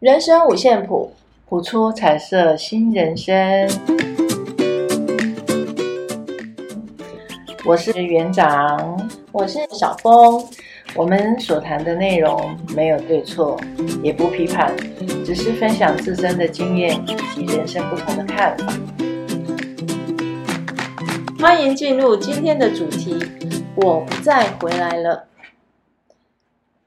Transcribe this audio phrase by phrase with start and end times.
[0.00, 1.12] 人生五线谱，
[1.46, 3.68] 谱出彩色新人生。
[7.66, 10.42] 我是园长，我是小峰。
[10.94, 13.60] 我们所谈的内容没有对错，
[14.02, 14.74] 也不批判，
[15.22, 18.72] 只是分享自身的经验以及人生不同的看法。
[21.38, 23.18] 欢迎进入今天的主题。
[23.76, 25.26] 我不再回来了。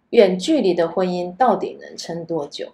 [0.09, 2.69] 远距离的婚姻到底能撑多久？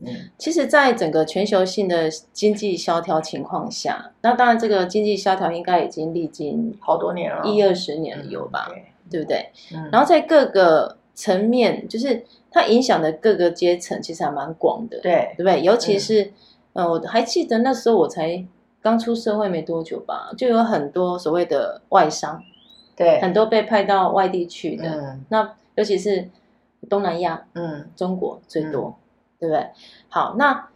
[0.00, 8.66] 嗯，其实，在整个全球性的经济萧条情况下，那当然，这个经济萧条应该已经历经好多年了，一二十年了有吧？
[8.68, 9.50] 对，对不对？
[9.74, 15.62] 嗯，然后在各个层面，就是它影响的各个阶层，其实还蛮广的，对，对不对？
[15.62, 16.32] 尤其是，
[16.72, 18.44] 嗯，我还记得那时候我才
[18.82, 22.42] 刚出社会没多久吧，就有很多所谓的外商，
[22.96, 25.52] 对，很多被派到外地去的，嗯，那。
[25.76, 26.30] 尤其是
[26.88, 29.03] 东南亚，嗯，中国最多，嗯、
[29.44, 29.68] 对不对？
[30.08, 30.68] 好，那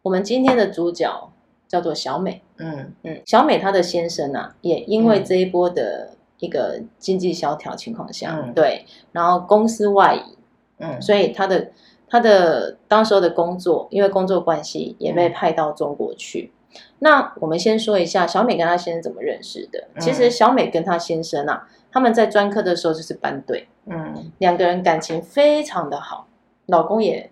[0.00, 1.30] 我们今天的主角
[1.68, 10.38] 叫做小美，嗯嗯，小美她的先生啊，也因为这一波的一个经济萧条情况下，嗯、对，然后公司外移，
[10.78, 11.70] 嗯，所以她的
[12.08, 16.50] 她的当时候的工作，因为工作关系，也被派到中国去。
[16.72, 19.88] 嗯、那我们先说一下小美跟她先生怎么认识的。
[19.94, 21.68] 嗯、其实小美跟她先生啊。
[21.92, 26.28] 他们在专科的时候就是班队，嗯，两个人感情非常的好，
[26.66, 27.28] 老公也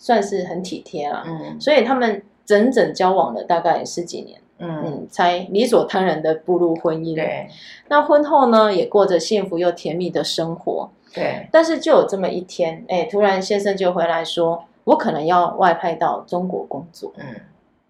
[0.00, 7.14] 算是很体贴了，嗯，所以他们整整交往了大概十几年，嗯，嗯，才理所当然的步入婚姻。
[7.14, 7.46] 对，
[7.88, 10.88] 那婚后呢，也过着幸福又甜蜜的生活。
[11.12, 17.34] 对，但是就有这么一天，哎，突然先生就回来说，我可能要外派到中国工作，嗯，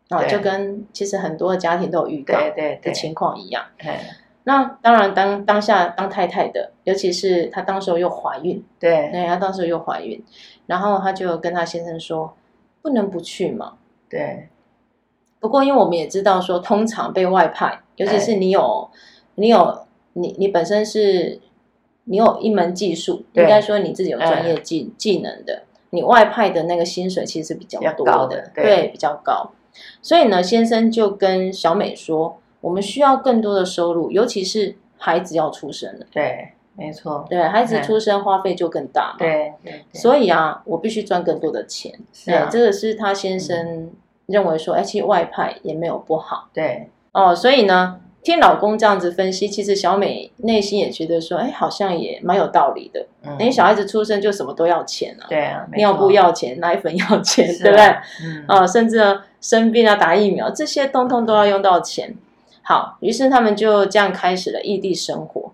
[0.08, 2.34] 啊，就跟其实很多的家庭都有预告
[2.83, 3.92] 的情况一样，对。
[4.42, 10.20] 那当然当，当当下当太太的，尤其是她当时候又怀孕，对，对，她当时候又怀孕，
[10.70, 12.34] 然后他就跟他先生说，
[12.80, 13.74] 不能不去嘛。
[14.08, 14.48] 对。
[15.40, 18.98] 不过，因为我们也知道说，通常被外派，尤其是你有，哎、
[19.34, 21.41] 你有，你你本身是，
[22.04, 29.50] 你有一门技术，对应该说你自己有专业技、哎、技能的，你外派的那个薪水其实是比较多的，的对，对，比较高。
[30.00, 32.38] 所以呢，先生就跟小美说。
[32.62, 36.04] 我们需要更多的收入，尤其是孩子要出生了。
[36.12, 37.26] 对，没错。
[37.28, 39.16] 对，孩子出生花费就更大嘛。
[39.18, 39.84] 对对。
[39.92, 41.92] 所以啊，我必须赚更多的钱。
[42.24, 43.91] 对，这个是他先生
[44.26, 46.48] 认为说，哎，其实外派也没有不好。
[46.54, 46.88] 对。
[47.12, 53.06] 哦，所以呢，听老公这样子分析，其实小美内心也觉得说，哎，好像也蛮有道理的。
[53.24, 53.32] 嗯。
[53.38, 55.26] 因为小孩子出生就什么都要钱啊。
[55.28, 55.66] 对啊。
[55.74, 57.84] 尿布要钱，奶粉要 钱，对不对？
[58.24, 58.44] 嗯。
[58.48, 62.16] 啊，甚至呢，生病啊，打疫苗，这些通通都要用到钱。
[62.62, 65.50] 好，于是他们就这样开始了异地生活，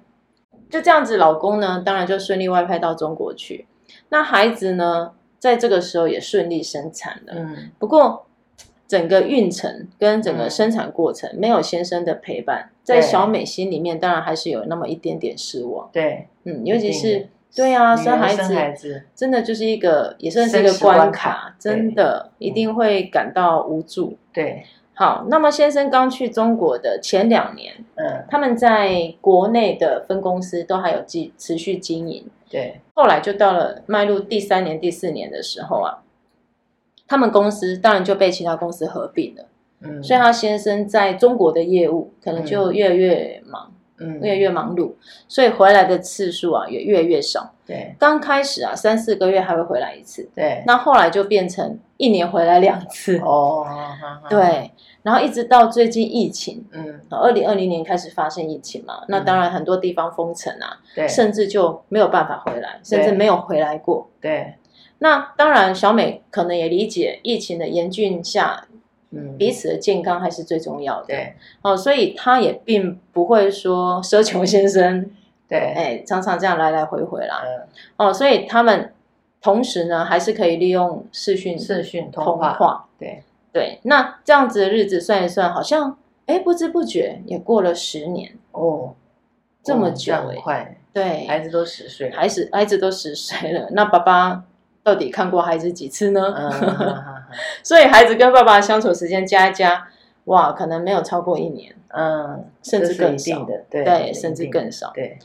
[0.69, 3.67] 就这样子，老公呢，当然就顺利外派到中国去。
[4.09, 7.35] 那孩子呢，在这个时候也顺利生产了。
[7.37, 8.27] 嗯，不过
[8.89, 15.89] 整个孕程跟整个生产过程没有先生的陪伴，在小美心里面当然还是有那么一点点失望。
[15.93, 24.17] 对，嗯，尤其是对啊，生孩子真的就是一个也算是一个关卡，真的一定会感到无助。
[24.33, 24.65] 对。
[24.99, 32.81] 好，那么先生刚去中国的前两年，嗯，他们在国内的分公司都还有继持续经营，对。
[32.95, 35.99] 后来就到了迈入第三年、第四年的时候啊，
[37.07, 39.45] 他们公司当然就被其他公司合并了，
[39.83, 43.71] 嗯，所以他先生在中国的业务可能就越来越忙。
[43.99, 44.93] 嗯嗯，越来越忙碌，
[45.27, 47.53] 所以回来的次数啊也越来越少。
[47.67, 50.29] 对，刚开始啊三四个月还会回来一次。
[50.35, 53.19] 对，那后来就变成一年回来两次。
[53.19, 53.67] 哦，
[54.29, 54.71] 对，
[55.03, 64.09] 然后一直到最近疫情，嗯，二零二零年开始发生疫情嘛，那当然很多地方封城啊，对，甚至就没有办法回来，甚至没有回来过。
[64.21, 64.55] 对，
[64.99, 68.67] 那当然小美可能也理解疫情的严峻下。
[69.11, 71.07] 嗯，彼此的健康还是最重要的。
[71.07, 75.11] 对，哦，所以他也并不会说奢求先生，
[75.49, 77.43] 对，哎，常常这样来来回回啦。
[77.45, 78.93] 嗯，哦，所以他们
[79.41, 82.89] 同时呢，还是可以利用视讯、视讯通话。
[82.99, 83.23] 对
[83.53, 88.95] 对，那这样子的日子算一算，好像哎，不知不觉也过了十年哦，
[89.63, 94.45] 这么久哎，快，对，孩子都十岁，孩子孩子都十岁了，那爸爸。
[94.83, 96.33] 到底看过孩子几次呢？
[96.39, 97.16] 嗯、
[97.63, 99.89] 所以孩子跟爸爸相处时间加一加，
[100.25, 104.91] 哇，可能没有超过一年，嗯，甚至更少的，对，对，甚至更少。
[104.95, 105.19] 对，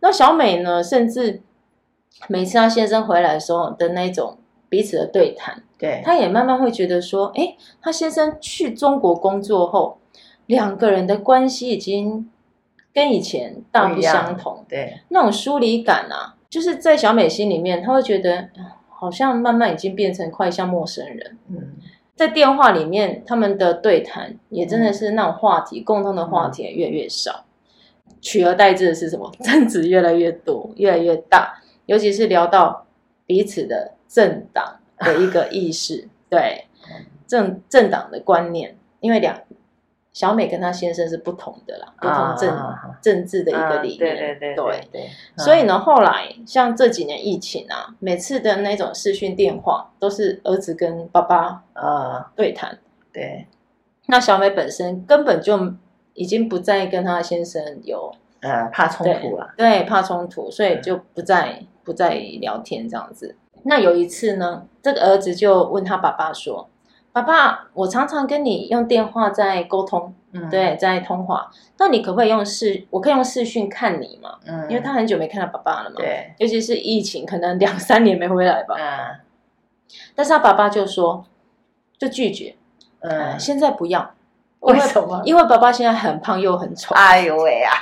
[0.00, 0.82] 那小美呢？
[0.82, 1.42] 甚至
[2.28, 4.38] 每次她先生回来的时候的那种
[4.68, 9.98] 彼此的对谈，对，她也慢慢会觉得说，哎，她先生去中国工作后，
[10.46, 12.30] 两个人的关系已经
[12.92, 16.36] 跟以前大不相同，对，那种疏离感啊。
[16.50, 18.48] 就是在小美心里面，她会觉得
[19.00, 21.38] 好像慢慢已经变成快像陌生人。
[21.48, 21.72] 嗯，
[22.14, 27.46] 在电话里面，他们的对谈也真的是那种话题，嗯、共同的话题也越来越少，
[28.20, 29.32] 取而代之的是什么？
[29.42, 32.84] 争执越来越多，越来越大，尤其是聊到
[33.24, 36.66] 彼此的政党的一个意识， 对
[37.26, 39.40] 政政党的观念，因为两。
[40.12, 52.32] 小美跟她先生是不同的啦，不同政、啊、政治的一个理念，啊、对对对对，对，对，所以呢，后来像这几年疫情啊，每次的那种视讯电话都是儿子跟爸爸啊。
[52.34, 52.76] 对谈，
[53.12, 53.46] 对，
[54.06, 55.74] 那小美本身根本就
[56.14, 63.36] 已经不再跟她先生有呃怕冲突了，对，怕冲突，所以就不再不再聊天这样子。
[63.62, 66.68] 那有一次呢，这个儿子就问他爸爸说。
[67.12, 71.50] 爸爸，我常常跟你用电话在沟通，嗯，对，在通话。
[71.76, 72.86] 那你可不可以用视？
[72.90, 74.36] 我可以用视讯看你嘛？
[74.46, 78.76] 嗯，因为他很久没看到爸爸了嘛，对，尤其是疫情，可能两三年没回来吧。
[78.78, 79.18] 嗯，
[80.14, 81.24] 但是他爸爸就说，
[81.98, 82.54] 就拒绝，
[83.00, 84.14] 嗯，现在不要。
[84.60, 85.20] 为什么？
[85.24, 86.94] 因为爸爸现在很胖又很丑。
[86.94, 87.72] 哎呦喂啊！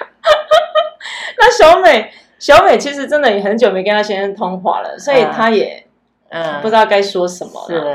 [1.36, 5.84] 那小美，小美其实真的也很久没跟他先生通话了，所以他也。
[6.30, 7.68] 嗯，不知道该说什么了。
[7.68, 7.88] 是，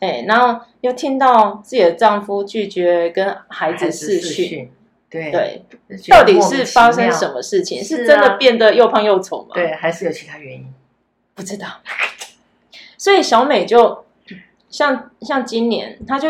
[0.00, 4.70] 哎、欸，然后又听到自己的丈夫拒绝跟孩子视讯，
[5.08, 5.62] 对对，
[6.08, 7.82] 到底是发生什么事情？
[7.82, 9.50] 是，啊、是真的变得又胖又丑吗？
[9.54, 10.74] 对，还是有其他原因？
[11.34, 11.66] 不知道。
[12.98, 14.04] 所以小美就
[14.68, 16.28] 像像今年，她就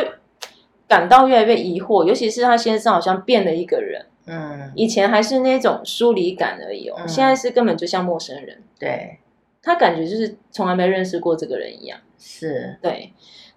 [0.86, 4.06] 感到越来越疑惑，尤其是她先生好像变了一个人。
[4.26, 8.62] 嗯，以前还是那种疏离感而已哦，嗯、现在是根本就像陌生人。
[8.78, 9.18] 对。
[9.62, 13.12] 他感觉就是从来没认识过这个人一样，是对，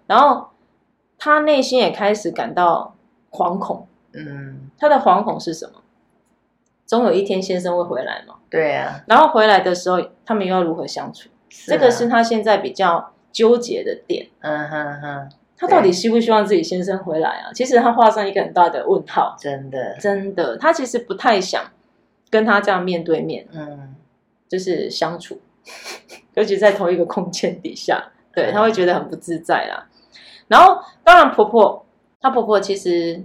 [0.06, 0.48] 然后
[1.18, 2.94] 他内心也开始感到
[3.30, 3.86] 惶恐。
[4.12, 5.82] 嗯，他的惶恐是什么？
[6.86, 8.36] 总有一天先生会回来嘛？
[8.48, 9.04] 对呀、啊。
[9.08, 11.28] 然后回来的时候，他们又要如何相处？
[11.30, 14.28] 啊、这个是他现在比较纠结的点。
[14.40, 15.30] 嗯哼哼。
[15.56, 17.52] 他到底希不希望自己先生回来啊？
[17.54, 19.34] 其实他画上一个很大的问号。
[19.38, 21.64] 真的，真的，他其实不太想
[22.28, 23.94] 跟他这样面对面，嗯，
[24.48, 25.40] 就是相处。
[26.34, 29.86] 尤其在同一个空间底下，对，她会觉得很不自在啦。
[30.48, 31.86] 然后，当然婆婆，
[32.20, 33.22] 她婆婆其实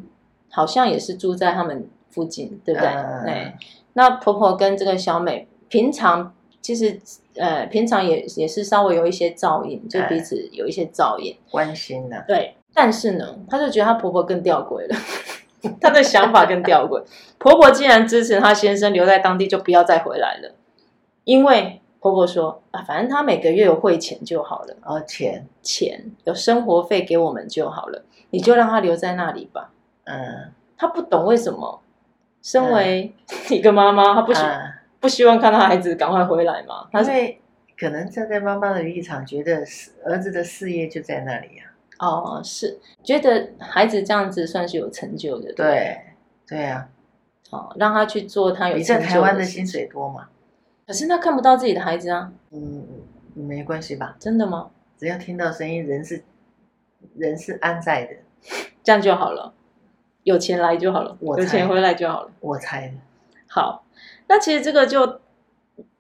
[0.52, 2.88] 好像也是住在他们附近，对不对？
[2.88, 3.54] 嗯、对。
[3.94, 7.00] 那婆婆跟这个小美平常其实
[7.36, 12.24] 呃平常也也是稍微有一些照应，就彼此有一些照应、嗯、关心的、啊。
[12.28, 12.56] 对。
[12.74, 14.96] 但是呢，她就觉得她婆婆更吊诡了，
[15.82, 17.04] 她的想法更吊诡。
[17.40, 20.54] 婆婆既然支持她先生留在当地，就不要再回来了，
[21.24, 21.79] 因为。
[22.00, 24.76] 婆婆说：“啊，反正她每个月有汇钱就好了。
[24.84, 29.72] 哦，钱钱有生活费给我们就好了，你就让她留在那里吧。”
[30.06, 31.82] 嗯，他不懂为什么，
[32.42, 33.14] 身为
[33.50, 36.88] 一个妈妈，她不希、嗯、不希望看到孩子赶快回来嘛？
[36.94, 37.40] 因为
[37.78, 39.64] 可能站在妈妈的立场，觉得
[40.06, 41.66] 儿子的事业就在那里呀、
[41.98, 42.08] 啊。
[42.08, 46.00] 哦，是觉得孩子这样子算是有成就的，对
[46.48, 46.88] 对呀。
[47.52, 49.00] 哦，让他去做他有成就的。
[49.00, 50.28] 你在台湾的薪水多吗？
[50.90, 52.34] 可是他看不到自己的孩子啊。
[52.50, 52.84] 嗯，
[53.36, 54.16] 没关系吧？
[54.20, 54.72] 真的吗？
[54.98, 56.24] 只要听到声音，人是
[57.16, 58.16] 人是安在的，
[58.84, 59.54] 这样就好了。
[60.24, 62.32] 有钱来就好了，我猜有钱回来就好了。
[62.40, 62.92] 我猜。
[63.48, 63.86] 好，
[64.28, 65.20] 那其实这个就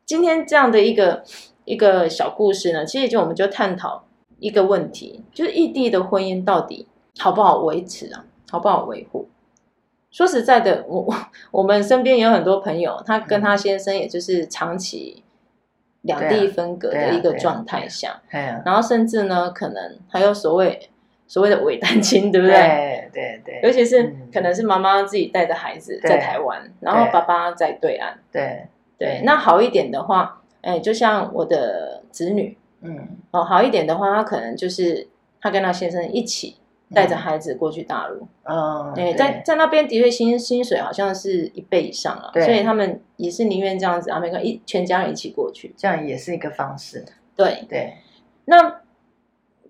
[0.07, 1.23] 今天这样的一个
[1.65, 4.05] 一个小故事呢，其实就我们就探讨
[4.39, 6.87] 一个问题，就是异地的婚姻到底
[7.19, 8.25] 好不好维持啊？
[8.49, 9.29] 好不好维护？
[10.11, 11.15] 说实在的，我我
[11.51, 15.23] 我们身边有很多朋友，他跟他先生也就是长期
[16.01, 18.19] 两地分隔的一个状态下，
[18.65, 20.89] 然后甚至呢，可能还有所谓
[21.27, 23.09] 所谓的伪单亲，对不对？
[23.13, 28.65] 对对对，尤其是可能是妈妈自己带着孩子在台湾，然后爸爸在对岸，对
[28.97, 29.21] 对。
[29.23, 35.07] 那好一点的话，哎，就像我的子女，嗯，哦，好一点的话，他可能就是
[35.39, 36.55] 他跟他先生一起。
[36.91, 47.05] 带着孩子过去大陆，嗯，对，在在那边的确薪薪水好像是一倍以上了，所以他们也是宁愿这样子啊，没关系，一全家人一起过去，这样也是一个方式。
[47.35, 47.93] 对对，
[48.45, 48.81] 那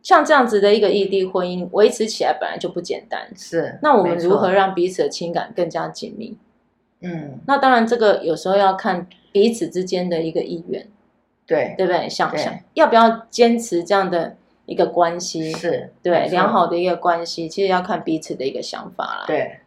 [0.01, 3.77] 像这样子的一个异地婚姻维持起来本来就不简单，是。
[3.81, 6.37] 那我们如何让彼此的情感更加紧密？
[7.01, 10.87] 嗯，那当然这个有时候要看彼此之间的一个意愿，
[11.45, 12.07] 对，对不对？
[12.07, 14.37] 想想要不要坚持这样的。
[14.69, 19.23] 一个关系是对良好的一个关系，其实要看彼此的一个想法啦。
[19.25, 19.59] 对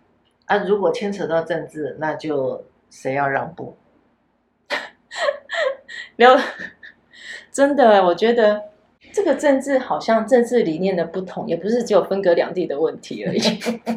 [0.46, 3.76] 啊，如果牵扯到政治，那就谁要让步？
[6.14, 6.38] 聊
[7.50, 8.62] 真的，我觉得
[9.12, 13.40] 这个政治好像政治理念的不同，也不是只有分隔两地的问题而已。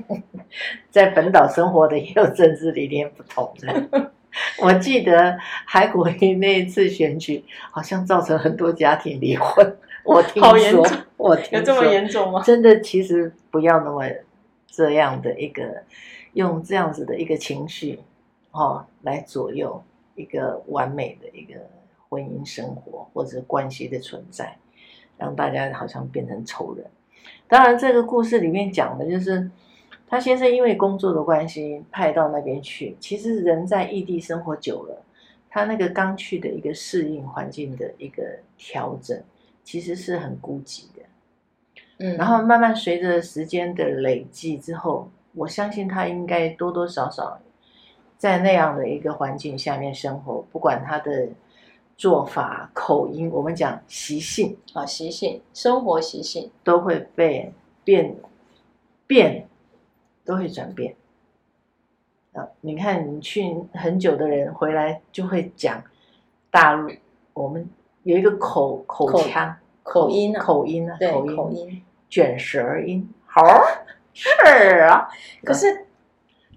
[0.90, 4.12] 在本岛生活的也有政治理念不同的。
[4.60, 9.78] 我记得海国瑜那一次选举，好像造成很多家庭离婚。
[10.06, 10.86] 我听好严重，
[11.18, 12.44] 我听有这么严重吗？
[12.44, 14.04] 真的，其实不要那么
[14.68, 15.84] 这样的一个，
[16.34, 18.00] 用这样子的一个情绪，
[18.52, 19.82] 哦，来左右
[20.16, 21.60] 一个完美的一个
[22.08, 24.56] 婚姻生活或者关系的存在，
[25.18, 26.86] 让大家好像变成仇人。
[27.48, 29.50] 当然，这个故事里面讲的就是
[30.08, 35.02] 他先生因为工作的关系派到那边去，其实人在异地生活久了，
[35.50, 38.24] 他那个刚去的一个适应环境的一个
[38.56, 39.20] 调整。
[39.66, 41.02] 其实是很孤寂的，
[41.98, 47.42] 嗯，然后慢慢随着时间的累积之后，我相信他应该多多少少
[48.16, 51.30] 在那样的一个环境下面生活，不管他的
[51.98, 57.52] 做法、口音，我们讲习性啊，习性、生活习性都会被
[57.84, 58.16] 变
[59.08, 59.50] 变，
[60.24, 60.96] 都会转变
[62.34, 62.48] 啊！
[62.62, 65.84] 你看，你去很久的人回来就会讲
[66.52, 66.92] 大陆，
[67.34, 67.68] 我们。
[68.06, 71.36] 有一个口口腔口音口音啊，口音。
[71.36, 71.82] 口音。
[72.08, 73.44] 卷舌音，好
[74.14, 74.30] 是
[74.84, 75.10] 啊，
[75.44, 75.86] 可是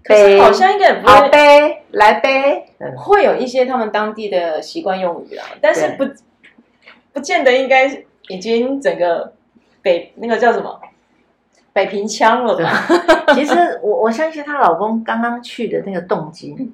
[0.03, 2.65] 可是好像应该也不会，好呗，来呗，
[2.95, 6.05] 会有一些他们当地的习惯用语啊，但是不
[7.11, 7.87] 不见得应该
[8.29, 9.33] 已经整个
[9.81, 10.79] 北那个叫什么？
[11.73, 12.87] 北平腔了吧？
[13.33, 16.71] 其实我我相信她老公刚刚去的那个动机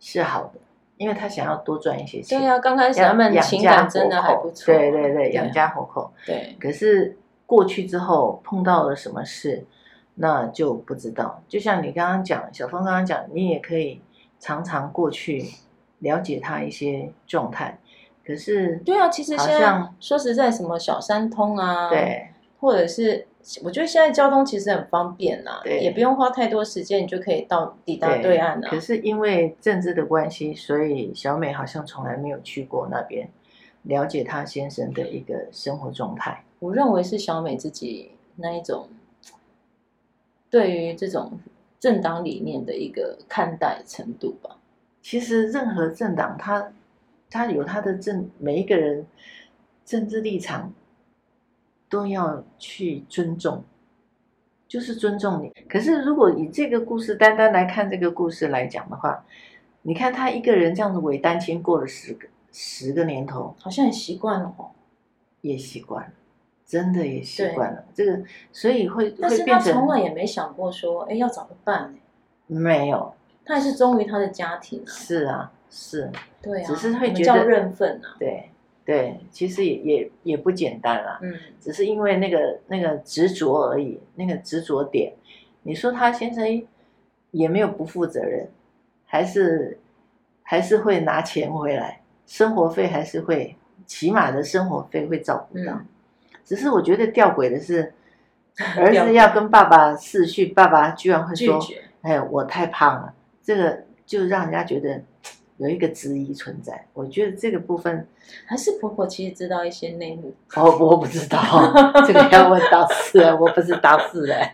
[0.00, 0.60] 是好的。
[0.98, 6.12] 因为他想要多赚一些钱，对啊，刚开始他们情感真的还不错，对对对，养家糊口。
[6.26, 9.64] 对，可是过去之后碰到了什么事，
[10.16, 11.42] 那就不知道。
[11.48, 14.00] 就像你刚刚讲，小峰刚刚讲，你也可以
[14.38, 15.46] 常常过去
[16.00, 17.78] 了解他一些状态。
[18.26, 22.28] 可是，对啊，其实现在说实在，什么小三通啊，对，
[22.60, 23.26] 或者是。
[23.62, 28.68] 我觉得现在交通其实很方便呐，对，也不用花太多时间，你就可以到抵达对岸了。
[28.68, 33.26] 可是因为政治的关系，所以小美好像从来没有去过那边，
[33.84, 36.44] 了解她先生的一个生活状态。
[36.58, 38.88] 我认为是小美自己那一种
[40.50, 41.40] 对于这种
[41.80, 44.58] 政党理念的一个看待程度吧。
[45.00, 46.70] 其实任何政党，他
[47.30, 49.06] 他有他的政，每一个人
[49.86, 50.72] 政治立场。
[51.88, 53.64] 都要去尊重，
[54.66, 55.50] 就是尊重你。
[55.68, 59.24] 可是如果以这个故事单单来看这个故事来讲的话，
[59.82, 64.70] 你看他一个人这样子伪单亲过了十个十个年头，好像也习惯了哦，
[65.40, 66.12] 也习惯了，
[66.66, 71.98] 真的也习惯了这个，所以会但是他从来也没想过说，哎，要找个伴呢？
[72.46, 73.14] 没有，
[73.44, 74.90] 他还是忠于他的家庭啊。
[74.90, 76.10] 是啊，是，
[76.42, 78.50] 对啊，只是会觉得认份啊，对。
[78.88, 85.12] 对，其实也也也不简单啦，嗯，只是因为那个那个执着而已，那个执着点。
[85.62, 86.66] 你说他先生
[87.30, 88.48] 也没有不负责任，
[89.04, 89.78] 还是
[90.42, 93.54] 还是会拿钱回来，生活费还是会，
[93.84, 95.72] 起码的生活费会照顾到。
[95.72, 95.86] 嗯，
[96.42, 97.92] 只是我觉得吊诡的是，
[98.74, 101.60] 儿子要跟爸爸视讯，爸爸居然会说
[102.00, 103.12] ：“哎，我太胖了。”
[103.44, 104.98] 这个就让人家觉得。
[105.58, 108.06] 有一个质疑存在，我觉得这个部分
[108.46, 110.32] 还是婆婆其实知道一些内幕。
[110.54, 111.42] 哦，我不知道，
[112.06, 114.48] 这个要问当事人，我不是当事人，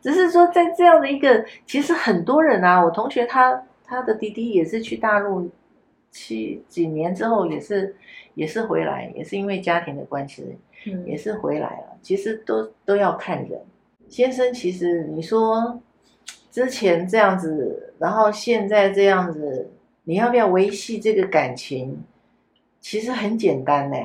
[0.00, 5.50] 只是说在这样的一个，其实很多人啊，我同学他他的弟弟也是去大陆，
[6.12, 7.96] 去几年之后也是
[8.34, 10.56] 也是回来，也是因为家庭的关系，
[10.86, 11.98] 嗯，也是回来了。
[12.00, 13.60] 其实都都要看人。
[14.08, 15.80] 先生，其实你说
[16.52, 19.68] 之前这样子，然后现在这样子。
[20.04, 22.02] 你要不要维系这个感情？
[22.80, 23.96] 其实很简单呢。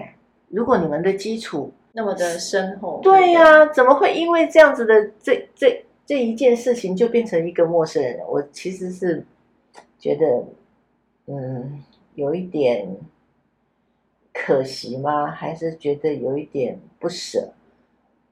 [0.47, 8.19] 如果你们的基础那么的深厚，对呀、啊，怎么会因为这样子的这这这一件事情就变成一个陌生人？
[8.27, 9.23] 我其实是
[9.99, 10.45] 觉得，
[11.27, 11.83] 嗯，
[12.15, 12.87] 有一点
[14.33, 15.27] 可惜吗？
[15.27, 17.49] 还是觉得有一点不舍？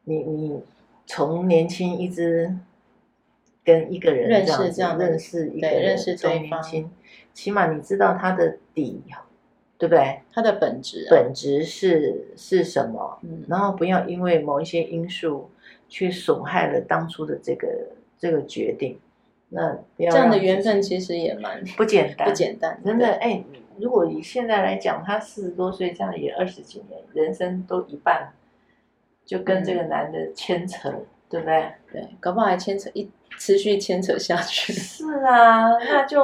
[0.06, 0.62] 你你
[1.06, 2.56] 从年轻一直
[3.64, 6.90] 跟一个人认识这样认识，一个人，认识从年轻。
[7.38, 9.00] 起码你知道他的底，
[9.78, 10.20] 对不对？
[10.34, 13.20] 他的本质、啊，本质是是什么？
[13.22, 15.48] 嗯，然后不要因为某一些因素
[15.88, 17.68] 去损害了当初的这个
[18.18, 19.00] 这个决定。
[19.50, 22.82] 那不要这样的缘分其实也蛮不简单，不简单。
[22.84, 23.44] 真的，哎，
[23.78, 28.34] 如果以现在来讲，他四十多岁，这样也二十几年，人生都一半，
[29.28, 31.72] 就跟这个男的牵扯，嗯、对不对？
[31.92, 34.74] 对，搞不好还牵扯一持续牵扯下去。
[34.74, 36.20] 是啊，那就。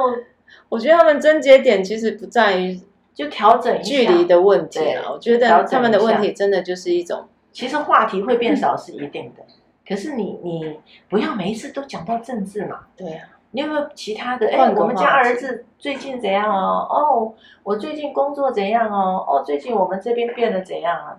[0.74, 2.80] 我觉得他们症结点其实不在于
[3.14, 5.08] 就调整距离的问题啊。
[5.12, 9.44] 我觉得他们的问题真的就是一种，其实话题会变少是一定的。
[9.88, 12.86] 可是你你不要每一次都讲到政治嘛。
[12.96, 13.28] 对啊。
[13.52, 14.48] 你有没有其他的？
[14.48, 16.88] 哎，我们家儿子最近怎样哦？
[16.90, 19.24] 哦，我最近工作怎样哦？
[19.28, 21.16] 哦，最近我们这边变得怎样啊？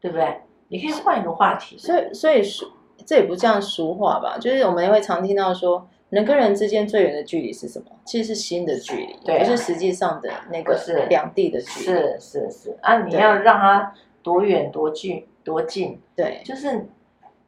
[0.00, 0.42] 对不对？
[0.68, 1.76] 你可以换一个话题。
[1.76, 2.66] 所以，所以俗
[3.04, 4.38] 这也不像俗话吧？
[4.38, 7.86] 就是我们也会常听到说，人跟人之间最远的距离是什么？
[8.04, 11.86] 其实是心的距离，对啊，不是实际上的那个是两地的距离。
[11.86, 13.92] 是是是啊，你要让他
[14.22, 16.86] 多远多近多近，对，就是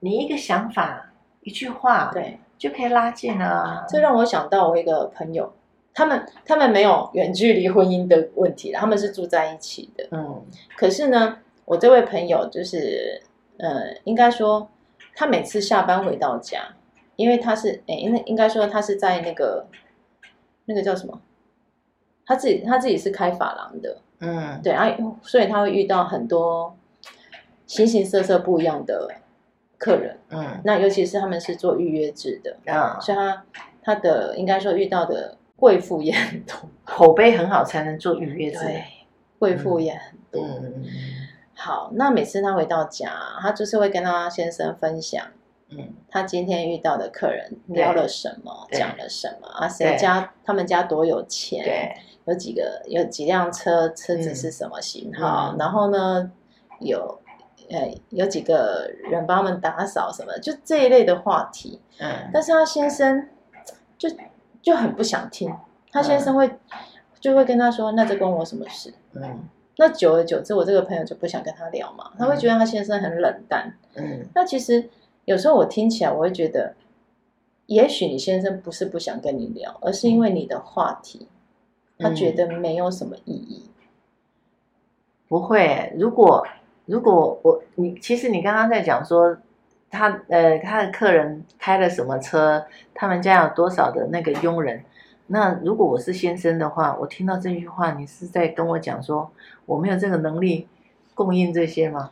[0.00, 3.86] 你一个想法一句话，对，就可以拉近了啊。
[3.88, 5.52] 这让我想到我一个朋友。
[5.94, 10.06] 他们他们没有远距离婚姻的问题，他们是住在一起的。
[10.10, 10.44] 嗯，
[10.76, 13.22] 可是呢，我这位朋友就是，
[13.56, 14.68] 呃，应该说
[15.14, 16.68] 他每次下班回到家，
[17.16, 19.66] 因为他是，哎，应应该说他是在那个
[20.66, 21.20] 那个叫什么？
[22.24, 23.98] 他自己他自己是开发廊的。
[24.20, 26.76] 嗯，对啊，所以他会遇到很多
[27.66, 29.10] 形形色色不一样的
[29.78, 30.18] 客人。
[30.28, 32.56] 嗯，那尤其是他们是做预约制的。
[32.66, 33.44] 嗯，所以他
[33.82, 35.36] 他的应该说遇到的。
[35.58, 36.54] 贵妇也很多，
[36.84, 38.58] 口碑很好才能做预约制。
[38.58, 38.84] 对，
[39.38, 40.44] 贵妇也很多。
[40.44, 40.84] 嗯，
[41.54, 45.26] 好，那每次他回到家，他就是会跟他先生分享，
[45.70, 49.68] 嗯，他今天遇到的客人聊了什么，讲了什么啊？
[49.68, 51.64] 谁家他们家多有钱？
[51.64, 51.96] 对，
[52.26, 55.54] 有几个有几辆车，车子是什么型号？
[55.58, 56.30] 然后呢，
[56.80, 57.20] 有
[57.70, 60.38] 呃有几个人帮他们打扫什么？
[60.38, 61.80] 就这一类的话题。
[61.98, 63.28] 嗯，但是他先生
[63.96, 64.08] 就。
[64.62, 65.54] 就很不想听，
[65.92, 66.58] 他先生会、嗯、
[67.20, 69.44] 就会跟他说：“那这关我什么事？”嗯，
[69.76, 72.10] 那久而久之，我这个朋友就不想跟他聊嘛。
[72.18, 73.72] 他会觉得他先生很冷淡。
[73.94, 74.90] 嗯，那其实
[75.26, 76.74] 有时候我听起来，我会觉得，
[77.66, 81.28] 也许你先生不是不想跟你聊，而是因为你的话题，
[81.98, 83.64] 他觉得没有什么意义。
[83.66, 83.84] 嗯、
[85.28, 86.46] 不会，如果
[86.86, 89.36] 如果我你其实你刚刚在讲说。
[89.88, 92.66] 他呃，他的客人开了什么车？
[92.92, 94.84] 他们家有多少的那个佣人？
[95.28, 99.30] 那如果我是先生的话，我听到这句话，你是在跟我讲说
[99.64, 100.66] 我没有这个能力
[101.14, 102.10] 供应这些吗？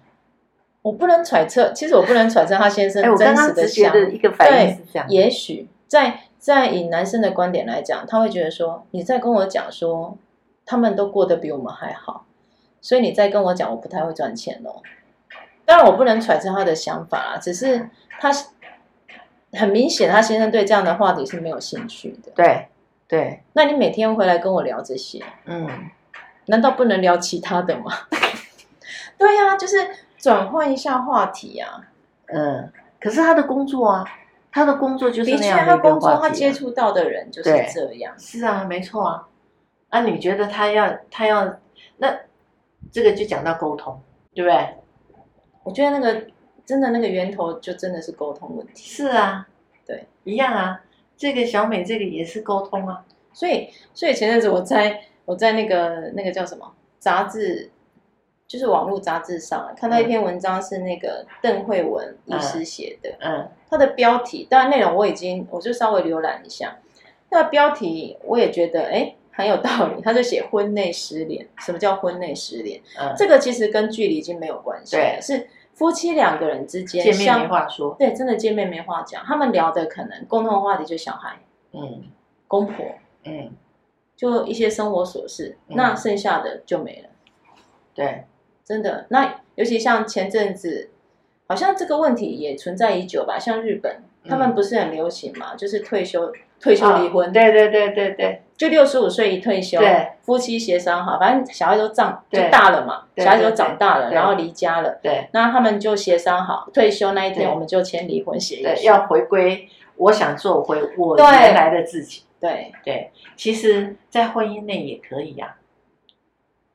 [0.84, 3.90] 我不能揣测，其实我不能揣测他先生真实的想。
[3.90, 5.08] 的一个反应是这样。
[5.08, 10.18] 也许在在以男生的观点来讲，他会觉得说你在跟我讲说
[10.66, 12.26] 他们都过得比我们还好，
[12.82, 14.82] 所以你在跟我讲我不太会赚钱哦。
[15.64, 17.88] 当然，我不能揣测他的想法啊，只是
[18.20, 18.30] 他
[19.54, 22.30] 很明显，他先生对这样的话题是没有兴趣的。
[22.34, 22.68] 对，
[23.08, 23.40] 对。
[23.54, 25.66] 那你每天回来跟我聊这些，嗯，
[26.44, 27.90] 难道不能聊其他的吗？
[29.16, 29.76] 对呀、啊，就是
[30.24, 31.86] 转换一下话题啊。
[32.28, 34.08] 嗯，可是他的工作啊，
[34.50, 38.18] 他的工作就是那样他工作他接触到的人就是这样。
[38.18, 39.28] 是啊，没错啊。
[39.90, 41.58] 啊，你觉得他要他要
[41.98, 42.16] 那
[42.90, 44.00] 这个就讲到沟通，
[44.34, 44.66] 对不对？
[45.62, 46.26] 我觉得那个
[46.64, 48.82] 真的那个源头就真的是沟通问题。
[48.82, 49.46] 是啊，
[49.86, 50.80] 对，一样啊。
[51.18, 53.04] 这个小美这个也是沟通啊。
[53.34, 57.70] 所以，所以前阵子我在我在那个那个叫什么杂志，
[58.46, 63.10] 就是网络杂志上看到一篇文章，是那个邓惠文医师写的。
[63.20, 63.48] 嗯。
[63.68, 66.76] 他的标题，当然内容我已经我就稍微浏览一下。
[67.30, 70.02] 那个标题我也觉得哎很有道理。
[70.02, 72.80] 他就写婚内失联，什么叫婚内失联？
[73.00, 73.14] 嗯。
[73.16, 75.48] 这个其实跟距离已经没有关系了，是。
[75.74, 79.24] 夫妻两个人之间见面没话说，对，真的见面没话讲。
[79.24, 81.36] 他们聊的可能共同话题就小孩，
[81.72, 82.04] 嗯，
[82.46, 82.86] 公婆，
[83.24, 83.50] 嗯，
[84.14, 87.08] 就一些生活琐事，嗯，那剩下的就没了。
[87.92, 88.22] 对，
[88.64, 89.06] 真的。
[89.08, 90.90] 那尤其像前阵子，
[91.46, 93.38] 好像这个问题也存在已久吧？
[93.38, 95.54] 像日本，嗯，他们不是很流行嘛？
[95.54, 96.32] 就是退休。
[96.60, 99.78] 退休离婚，对对对对对，就六十五岁一退休，
[100.22, 115.56] 夫妻协商好，反正小孩都长就大了嘛，小孩都长大了，然后离家了，对，那他们就协商好，退休那一天我们就签离婚协议，要回归我想做回我原来的自己，对对，其实，在婚姻内也可以呀。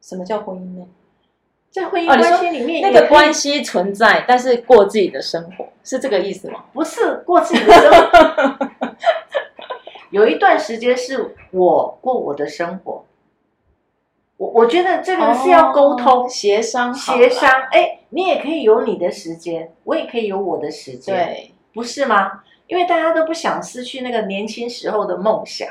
[0.01, 0.87] 什么叫婚姻内？
[1.71, 6.65] 在婚姻关系里面，那个关系存在，但是过自己的生活，是这个意思吗？
[6.73, 8.69] 不是过自己的生活。
[10.09, 13.05] 有一段时间是我过我的生活，
[14.37, 17.47] 我我觉得这个是要沟通、协商、协商。
[17.71, 22.41] 哎，你也可以有你的时间，我也可以有我的时间，对，不是吗？
[22.65, 25.67] 因为大家都不想失去那个年轻时候的梦想。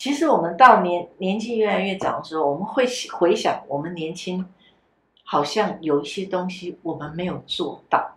[0.00, 4.42] 其实我们到年年纪越来越长的时候，我们会回想我们年轻，
[5.24, 8.16] 好像有一些东西我们没有做到。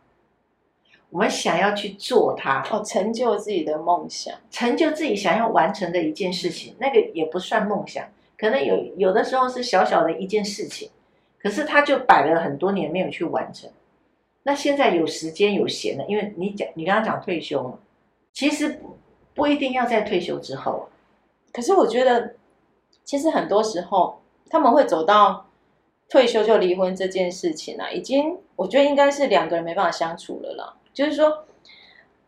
[1.10, 10.90] 我们想要去做它，哦，成就自己的梦想，成就自己想要完成的一件事情，那个也不算梦想，可能有有的时候是小小的一件事情，
[11.38, 13.70] 可是他就摆了很多年没有去完成。
[14.44, 17.78] 那现在有时间有闲了，因为你讲你刚刚讲退休嘛，
[18.32, 18.80] 其实
[19.36, 20.88] 不一定要在退休之后。
[21.54, 22.34] 可是我觉得，
[23.06, 25.46] 其实很多时候他们会走到
[26.10, 28.38] 退休就离婚这件事情啊，已经。
[28.56, 30.76] 我觉得应该是两个人没办法相处了啦。
[30.94, 31.44] 就是说，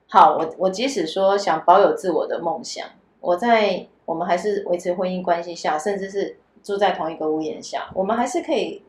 [0.07, 2.87] 好，我我即使说想保有自我的梦想，
[3.21, 8.81] 我在我们还是维持婚姻关系下，甚至是住在同一个屋檐下，我们还是可以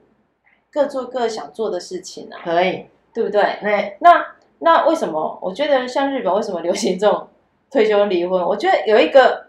[0.72, 3.59] 各做各想做的事情啊，可以，对不对？
[3.61, 3.99] 对。
[4.01, 4.27] 那
[4.61, 5.38] 那为什么？
[5.42, 7.29] 我觉得像日本为什么流行这种
[7.70, 8.42] 退休离婚？
[8.42, 9.45] 我觉得有一个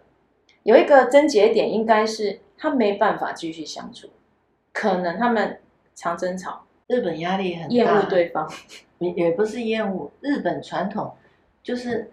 [0.68, 4.10] 有一个症结点，应该是他没办法继续相处，
[4.74, 5.62] 可能他们
[5.96, 6.66] 常争吵。
[6.88, 8.46] 日本压力很大，厌恶对方，
[9.00, 10.12] 也也不是厌恶。
[10.20, 11.16] 日本传统
[11.64, 12.12] 就是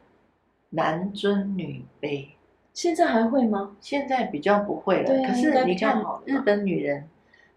[0.70, 2.28] 男尊女卑，
[2.72, 3.76] 现在还会吗？
[3.80, 5.12] 现在比较不会了。
[5.24, 7.08] 啊，可是你看，日本女人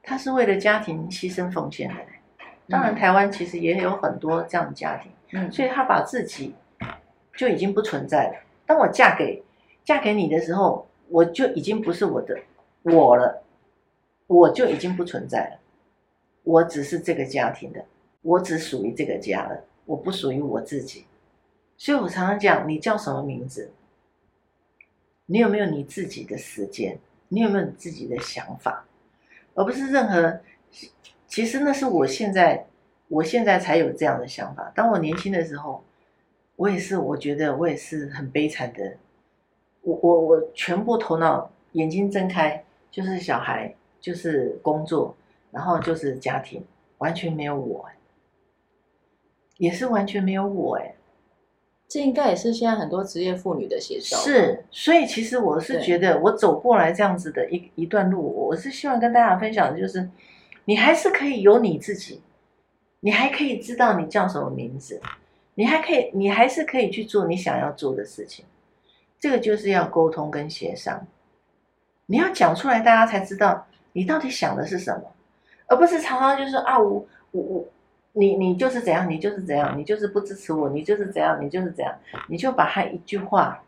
[0.02, 1.96] 她是为了家庭牺牲奉献的。
[2.68, 6.56] 当然，台湾其实也有很多这样的家庭，嗯，所以她把自己
[7.36, 8.34] 就已经不存在了。
[8.66, 9.44] 当我嫁给
[9.86, 12.38] 嫁给你的时候，我就已经不是我的
[12.84, 13.44] 我了，
[14.28, 15.60] 我就已经不存在了。
[16.44, 17.86] 我只是这个家庭的，
[18.22, 21.06] 我只属于这个家了，我不属于我自己。
[21.78, 23.72] 所以我常常讲，你叫什么名字？
[25.26, 26.98] 你有没有你自己的时间？
[27.30, 28.86] 你有没有你自己的想法？
[29.54, 30.40] 而不是任何。
[31.28, 32.66] 其实那是我现在，
[33.10, 34.72] 我现在才有这样的想法。
[34.74, 35.84] 当我年轻的时候，
[36.56, 38.96] 我也是，我觉得我也是很悲惨的。
[39.88, 45.16] 我我我全部头脑眼睛睁开就是小孩，就是工作。
[45.50, 46.62] 然后就是家庭，
[46.98, 47.86] 完全没有我，
[49.58, 50.94] 也是完全没有我哎。
[51.88, 54.18] 这应该也是现在很多职业妇女的写照。
[54.18, 60.08] 是，所以其实我是觉得，我走过来这样子的一一段路，我是希望跟大家分享的就是，
[60.66, 62.22] 你还是可以有你自己，
[63.00, 65.02] 你还可以知道你叫什么名字，
[65.56, 68.46] 你还可以，你还是可以去做你想要做的事情。
[69.20, 71.06] 这个就是要沟通跟协商，
[72.06, 75.04] 你要讲出来，大家才知道你到底想的是什么。
[75.70, 77.66] 而不是常常就是啊，我我我，
[78.14, 81.94] 你你就是怎样，你就是怎样，你就是不支持我，你就是怎样，你就是怎样，
[82.30, 83.62] 你就把他一句话，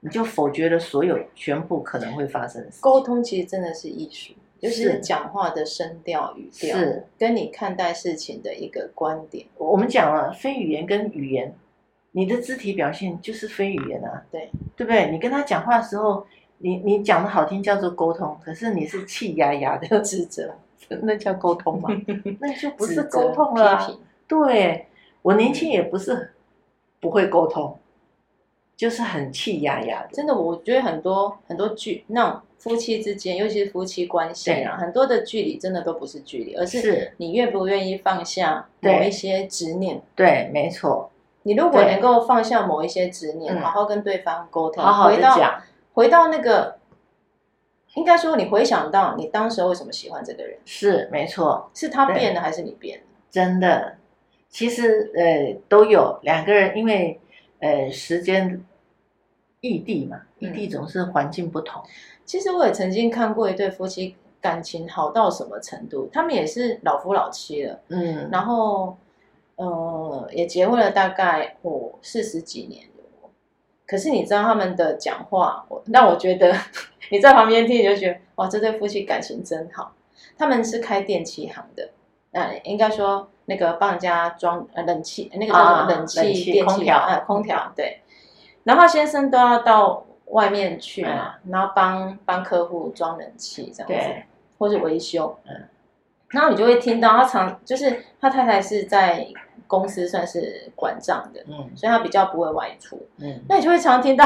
[0.00, 2.80] 你就否决了所有全部可能会发生的事。
[2.80, 9.46] 沟通其实真的是艺术，就是讲话的声调语调，是跟你看待事情的一个观点。
[9.58, 11.54] 我们讲了非语言跟语言，
[12.12, 15.10] 你的肢体表现就是非语言啊，对对不对？
[15.10, 16.26] 你跟他讲话的时候，
[16.58, 20.54] 你你讲的好听叫做沟通，可是你是气压压的指责。
[21.02, 21.88] 那叫沟通吗？
[22.38, 23.90] 那就不是沟通了啊。
[24.26, 24.86] 对，
[25.22, 26.32] 我年轻也不是
[27.00, 27.78] 不会沟通，
[28.76, 30.08] 就是很气压压的。
[30.12, 40.02] 真的，我觉得很多很多距那种夫妻之间，尤其是夫妻关系啊，很多的距离真的都不是距离，而是你愿不愿意放下某一些执念。
[40.16, 41.11] 对，没错。
[41.42, 45.62] 你如果能够放下某一些执念，好好跟对方沟通，好好的讲，
[45.94, 46.76] 回到那个。
[47.94, 50.58] 应该说，你回想到你当时为什么喜欢这个人？
[50.64, 53.04] 是没错，是他变了还是你变了？
[53.30, 53.96] 真的，
[54.48, 57.20] 其实呃都有两个人，因为
[57.60, 58.64] 呃时间
[59.60, 61.82] 异地嘛，异地总是环境不同。
[62.24, 68.96] 其实我也曾经看过一对夫妻感情好到什么程度，他们也是老夫老妻了，嗯，然后
[69.66, 72.86] 呃也结婚了大概我四十几年。
[73.86, 76.54] 可是你知道他们的讲话，让我觉得
[77.10, 79.92] 你在旁边听你就觉得哇，这对夫妻感情真好。
[80.38, 81.90] 他们是开电器行的，
[82.30, 88.00] 呃，应该说那个帮人家装呃冷气，那个叫什么冷气电器啊，空调对。
[88.64, 94.22] 然后先生都要到外面去嘛，然后帮帮客户装冷气这样子，
[94.58, 95.36] 或是维修。
[95.44, 95.68] 嗯，
[96.32, 99.26] 然后你就会听到他常就是他太太是在。
[99.68, 104.22] 公司算是管账的，嗯，所以他比较不会外出，嗯，那你就会常听到，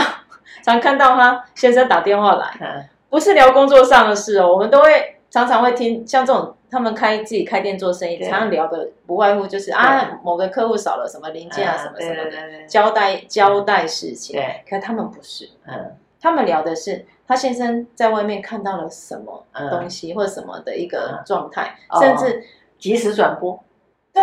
[0.65, 22.43] 常看到他先生打电话来，嗯，不是聊工作上的事哦，我们都会常常会听，像这种他们开自己开店做生意，常常聊的不外乎就是啊，某个客户少了什么零件啊，什么什么的，交代交代事情，对，可他们不是，嗯，他们聊的是他先生在外面看到了什么东西或者什么的一个状态，甚至
[22.79, 23.59] 及时转播，
[24.13, 24.23] 对。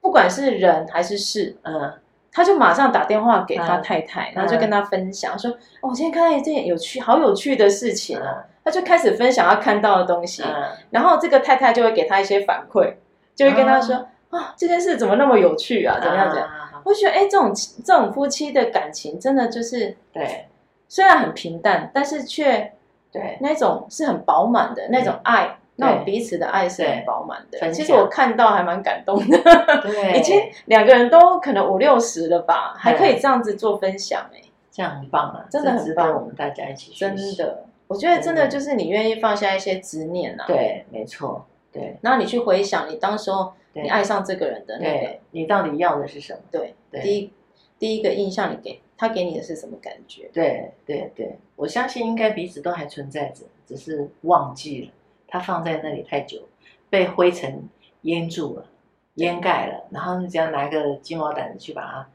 [0.00, 1.90] 不管是人还是事，嗯，
[2.30, 12.96] 他就马上打电话给他太太，嗯、然后就跟他分享说：“哦，我今天看到一件有趣、好有趣的事情啊！”嗯、他就开始分享他看到的东西，嗯、然后这个太太就会给他一些反馈，
[13.34, 15.98] 就会跟他说：“啊、这件事怎么那么有趣啊？
[15.98, 16.30] 怎么样？
[16.30, 16.36] 子？”
[16.74, 17.50] 嗯、我觉得，哎，这种
[17.82, 20.48] 这种夫妻的感情真的就是对，
[20.94, 22.72] 虽然很平淡，但是却
[23.10, 25.58] 对那种是很饱满的那种爱。
[25.76, 29.36] 那种彼此的爱是很饱满的，其实我看到还蛮感动的。
[29.82, 36.14] 对， 已经两个人都可能五六十了吧，还可以这样子做分享，哎，这样很棒啊，真的很棒。
[36.14, 40.44] 我们大家一起，真的，我觉得真的就是你愿意放下一些执念啊。
[40.46, 41.96] 对，没错，对。
[42.02, 46.38] 然后你去回想你当时候你爱上这个人的那个，你到底要的是什么？
[46.52, 47.32] 对，第一
[47.80, 50.30] 第一个印象，你给他给你的是什么感觉？
[50.32, 54.92] 对对对，我相信应该彼此都还存在着，只是忘记了，
[55.26, 56.40] 他放在那里太久，
[56.88, 57.68] 被灰尘
[58.02, 58.66] 淹住了，
[59.14, 62.08] 掩盖了，然后你只要拿个鸡毛掸子去把它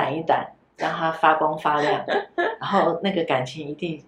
[0.00, 2.04] 掸一掸，让它发光发亮，
[2.60, 4.02] 然后那个感情一定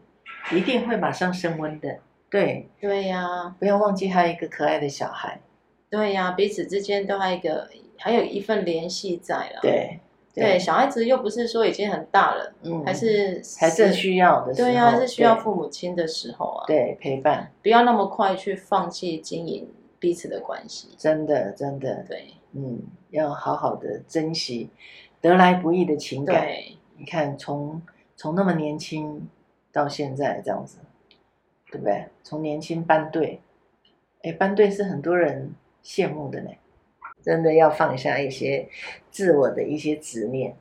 [0.52, 1.98] 一定会马上升温的。
[2.28, 5.40] 对对呀，不要忘记还有一个可爱的小孩。
[5.88, 9.60] 对呀，彼此之间都还有一个还有一份联系在了。
[9.62, 10.00] 对
[10.42, 14.68] 对，小孩子又不是说已经很大了，嗯，还是还是需要的时候。
[14.68, 16.64] 对呀，还是需要父母亲的时候啊。
[16.66, 19.68] 对，陪伴，不要那么快去放弃经营
[19.98, 20.90] 彼此的关系。
[20.98, 24.70] 真的，真的，对，嗯，要好好的珍惜
[25.20, 26.42] 得来不易的情感。
[26.42, 27.80] 对，你看，从
[28.14, 29.28] 从那么年轻
[29.72, 30.78] 到现在这样子。
[31.68, 32.06] 对不对？
[32.22, 33.40] 从年轻班队，
[34.22, 35.52] 哎，班队是很多人
[35.84, 36.50] 羡慕的呢。
[37.26, 38.68] 真的要放下一些
[39.10, 40.56] 自我的一些执念，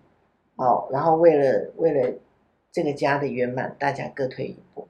[0.55, 2.11] 哦，然后为了为了
[2.71, 4.87] 这个家的圆满，大家各退一步。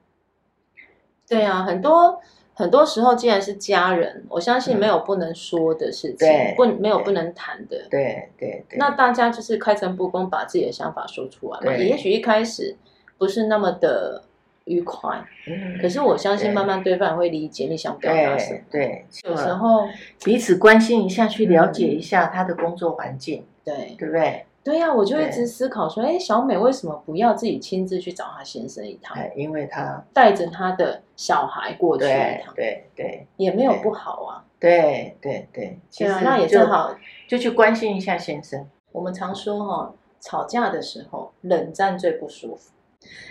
[1.27, 2.17] 对啊，很多
[2.53, 7.85] 很多时候，既然是家人，我相信没有不能说的事情，嗯、不没有不能谈的。
[7.89, 8.79] 对对对。
[8.79, 11.75] 那大家就是开诚布公，把自己的想法说出来嘛。
[11.75, 12.77] 也许一开始
[13.17, 14.23] 不是那么的。
[14.65, 18.59] 愉快，嗯，可是我相信慢慢对方会理解你想表达什么。
[18.69, 19.87] 对，有时候
[20.23, 24.45] 彼此关心一下，去了解一下他的工作环境，对，对不对？
[24.63, 29.15] 对呀，我就一直思考说，哎，小美为什么不要自己亲自去找她先生一趟？
[29.35, 34.43] 因为她带着她的小孩过去一趟，对对，也没有不好啊。
[34.59, 36.95] 对对对，其实那也正好，
[37.27, 38.67] 就去关心一下先生。
[38.91, 42.71] 我们常说哈，吵架的时候冷战最不舒服。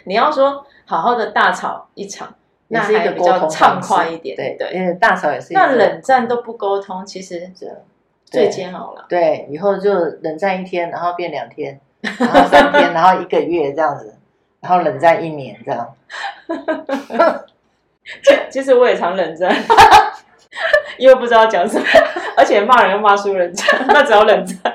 [0.04, 2.34] 你要说好好的大吵一场，
[2.68, 4.37] 那还比较畅快一点。
[4.37, 5.56] 对对，因为大吵也是一。
[5.56, 7.50] 那冷战都不沟通，其实
[8.24, 9.06] 最煎熬了。
[9.08, 14.14] 对，以后就冷战一天，然后变两天，然后三天，然后一个月这样子，
[14.60, 15.94] 然后冷战一年这样。
[18.50, 19.50] 其实我也常冷战，
[20.98, 21.87] 因为不知道讲什么，
[22.37, 24.74] 而且骂人又骂输人家，那只要冷战。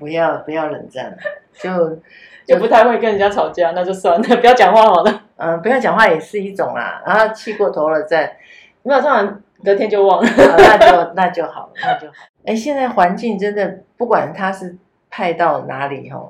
[0.00, 1.16] 不要不要冷战，
[1.52, 1.70] 就。
[2.46, 5.22] 就不太会跟人家吵架，那就算了， 不要讲话好了。
[5.36, 7.00] 嗯，不要讲话也是一种啦。
[7.06, 8.36] 然后气过头了再，
[8.82, 12.14] 没有，突然隔天就忘了，那就那就好，那就好。
[12.44, 14.76] 哎，现在环境真的，不管他是
[15.08, 16.28] 派到哪里哈，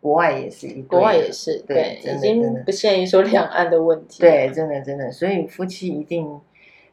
[0.00, 4.20] 国外也是一，国外也是对，已经不限于说两岸的问题。
[4.20, 6.40] 对，真的真的，所以夫妻一定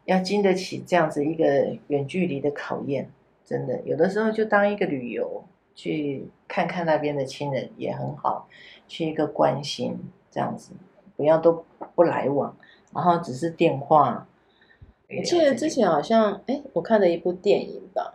[0.05, 1.43] 要经得起这样子一个
[1.87, 3.09] 远距离的考验。
[3.43, 5.43] 真的，有的时候就当一个旅游。
[5.75, 8.47] 去看看那边的亲人也很好，
[8.87, 9.97] 去一个关心
[10.29, 10.71] 这样子，
[11.15, 11.63] 不要都
[11.95, 12.55] 不来往，
[12.93, 14.27] 然后只是电话。
[15.09, 18.13] 我记得之前好像，哎，我看了一部电影吧，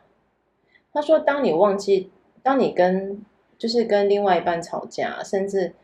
[0.92, 2.12] 他说，当你忘记，
[2.42, 3.24] 当你跟
[3.58, 5.74] 就是跟另外一半吵架，甚至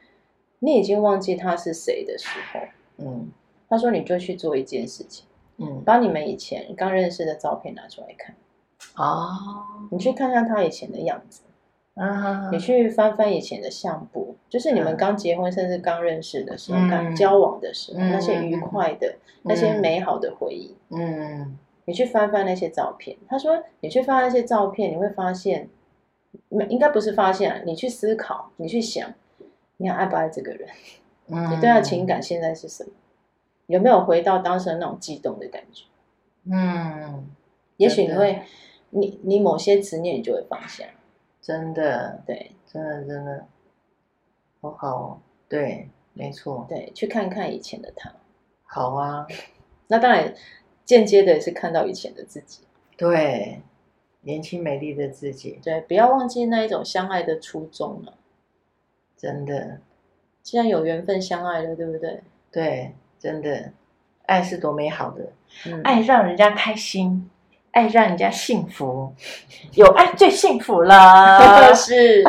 [0.61, 2.61] 你已经忘记他是谁的时候，
[2.99, 3.31] 嗯，
[3.69, 8.37] 他说你就去做一件事情，嗯，把你们以前刚认识的照片拿出来看，
[8.95, 9.37] 哦，
[9.91, 11.43] 你去看看他以前的样子。
[12.01, 20.75] 啊，你去翻翻以前的相簿，就是你们刚结婚甚至刚认识的时候，刚交往的时候，那些愉快的、那些美好的回忆。
[20.89, 23.19] 嗯，你去翻翻那些照片。
[23.29, 25.69] 他说，你去翻那些照片，你会发现，
[26.71, 29.13] 应该不是发现，你去思考，你去想，
[29.77, 30.67] 你还爱不爱这个人？
[31.29, 32.91] 嗯，你对他的情感现在是什么？
[33.67, 35.85] 有没有回到当时的那种激动的感觉？
[36.51, 37.27] 嗯，
[37.77, 38.41] 也许你会，
[38.89, 40.87] 你你某些执念，你就会放下。
[41.41, 43.47] 真的，对，真的真的，
[44.61, 48.13] 好好哦，对，没错，对，去看看以前的他，
[48.65, 49.27] 好啊，
[49.89, 50.35] 那当然，
[50.85, 52.65] 间接的也是看到以前的自己，
[52.97, 53.63] 对，
[54.21, 58.15] 年轻美丽的自己，对，不要忘记那一种相爱的初衷了，
[59.17, 59.81] 真的，
[60.43, 62.23] 既然有缘分相爱了，对不对？
[62.53, 63.73] 对，真的，
[64.27, 65.33] 爱是多美好的，
[65.67, 67.31] 嗯，爱让人家开心。
[67.73, 69.15] 爱让人家幸福，
[69.75, 71.73] 有爱最幸福了。
[71.75, 72.25] 是，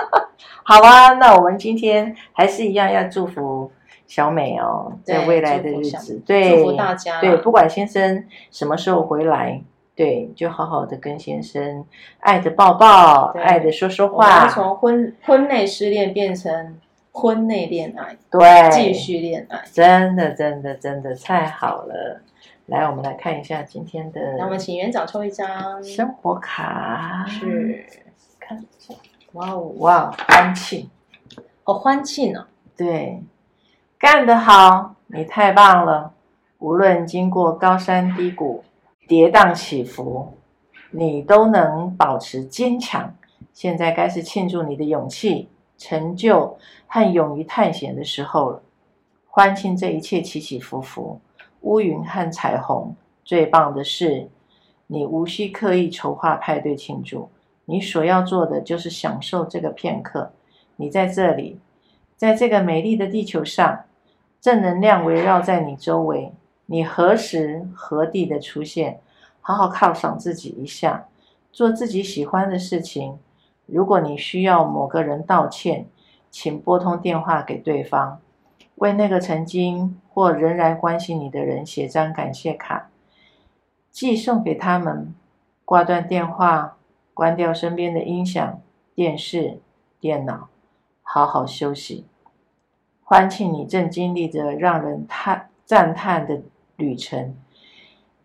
[0.62, 3.70] 好啊，那我们今天还是一样要祝福
[4.06, 7.20] 小美哦，在未来的日子，对，祝福大家。
[7.20, 9.62] 对，不管先生什么时候回来，
[9.94, 11.84] 对，就好好的跟先生
[12.20, 14.46] 爱的抱抱，爱的说说话。
[14.48, 16.78] 从婚婚内失恋变成
[17.12, 22.20] 婚内恋爱，对，继续恋爱，真的，真的，真的太好了。
[22.66, 24.36] 来，我们来看一下今天的。
[24.38, 27.26] 那我们请园长抽一张生活卡。
[27.28, 27.84] 是，
[28.40, 28.94] 看一下。
[29.32, 30.88] 哇哦，哇，欢庆，
[31.62, 32.46] 好欢庆呢。
[32.74, 33.22] 对，
[33.98, 36.14] 干得好，你太棒了。
[36.58, 38.64] 无论经过高山低谷，
[39.06, 40.32] 跌宕起伏，
[40.90, 43.14] 你都能保持坚强。
[43.52, 48.62] 现在该是庆祝你的勇气、成就和勇于探险的时候了。
[49.28, 51.20] 欢庆这一切起起伏伏，
[51.64, 52.94] 乌云和彩虹。
[53.24, 54.28] 最棒的是，
[54.86, 57.30] 你无需刻意筹划派对庆祝，
[57.64, 60.30] 你所要做的就是享受这个片刻。
[60.76, 61.58] 你在这里，
[62.16, 63.84] 在这个美丽的地球上，
[64.40, 66.32] 正能量围绕在你周围。
[66.66, 69.00] 你何时何地的出现，
[69.40, 71.06] 好好犒赏自己一下，
[71.50, 73.18] 做自己喜欢的事情。
[73.66, 75.86] 如果你需要某个人道歉，
[76.30, 78.20] 请拨通电话给对方，
[78.76, 82.90] 为那个曾经或仍然关心你的人写张感谢卡，
[83.90, 85.14] 寄送给他们。
[85.64, 86.76] 挂断电话，
[87.14, 88.60] 关掉身边的音响、
[88.94, 89.60] 电视、
[89.98, 90.48] 电脑，
[91.02, 92.04] 好好休息。
[93.02, 96.42] 欢庆你正经历着让人叹赞叹的
[96.76, 97.34] 旅程。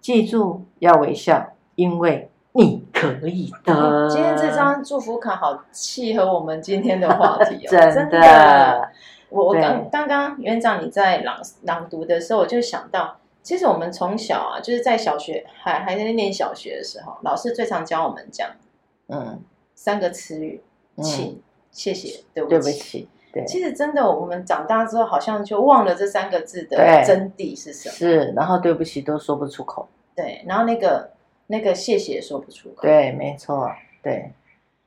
[0.01, 2.29] 记住要微笑，因为。
[2.51, 4.09] 你可以的。
[4.09, 7.93] 今天这张祝福卡好契合我们今天的话题哦， 真的。
[7.93, 8.91] 真的
[9.29, 18.49] 我我刚刚刚园长你在朗朗读的时候，我就想到，其实我们从小啊，就是在小学还还在念小学的时候，老师最常教我们讲，
[19.07, 19.39] 嗯，
[19.75, 20.61] 三个词语，
[21.01, 23.09] 请、嗯、谢谢，对不起，对不起。
[23.31, 27.95] 对，其实真的，我们长大之后好像就忘了这三个字的真谛是什么。
[27.95, 29.87] 是，然后对不起都说不出口。
[30.15, 31.11] 对，然后那个。
[31.51, 32.83] 那个谢谢说不出口。
[32.83, 33.67] 对，没错，
[34.03, 34.31] 对，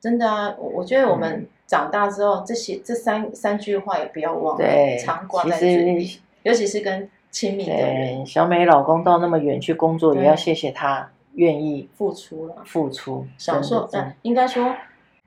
[0.01, 8.27] 真的啊，我我觉得我们长大之后，这些这三三句话也不要忘了，对，常挂在嘴里，尤其是跟亲密的人。
[8.27, 14.77] 小美老公到那么远去工作，也要谢谢他愿意付出了，付出，享受，嗯，应该说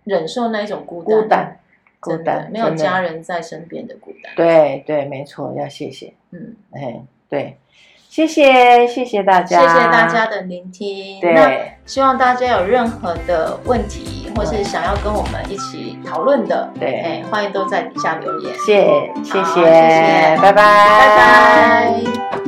[0.04, 1.60] 忍受那一种孤单，孤单，
[2.00, 4.32] 孤单，没有家人在身边的孤单。
[4.36, 7.58] 对对，没错，要谢谢，嗯，哎，对。
[8.16, 11.20] 谢谢，谢谢大家，谢谢大家的聆听。
[11.20, 11.52] 对，那
[11.86, 18.54] 希望大家有任何的问题，或是想要跟我们一起讨论的，对，哎，欢迎都在底下留言。
[18.66, 22.45] 谢谢，谢谢，谢谢，拜拜，拜拜。